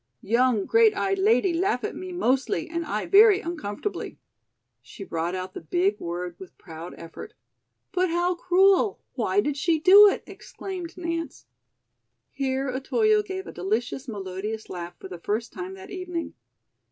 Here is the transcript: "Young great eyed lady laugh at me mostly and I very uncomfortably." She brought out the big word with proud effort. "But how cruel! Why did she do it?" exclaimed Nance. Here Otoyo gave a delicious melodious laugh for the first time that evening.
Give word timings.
"Young 0.23 0.65
great 0.65 0.97
eyed 0.97 1.19
lady 1.19 1.53
laugh 1.53 1.83
at 1.83 1.95
me 1.95 2.11
mostly 2.11 2.67
and 2.67 2.83
I 2.87 3.05
very 3.05 3.39
uncomfortably." 3.39 4.17
She 4.81 5.03
brought 5.03 5.35
out 5.35 5.53
the 5.53 5.61
big 5.61 5.99
word 5.99 6.35
with 6.39 6.57
proud 6.57 6.95
effort. 6.97 7.35
"But 7.91 8.09
how 8.09 8.33
cruel! 8.33 8.99
Why 9.13 9.41
did 9.41 9.57
she 9.57 9.79
do 9.79 10.09
it?" 10.09 10.23
exclaimed 10.25 10.97
Nance. 10.97 11.45
Here 12.31 12.67
Otoyo 12.67 13.21
gave 13.21 13.45
a 13.45 13.51
delicious 13.53 14.07
melodious 14.07 14.71
laugh 14.71 14.97
for 14.97 15.07
the 15.07 15.19
first 15.19 15.53
time 15.53 15.75
that 15.75 15.91
evening. 15.91 16.33